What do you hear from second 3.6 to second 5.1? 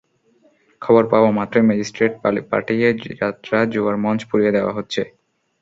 জুয়ার মঞ্চ পুড়িয়ে দেওয়া হচ্ছে।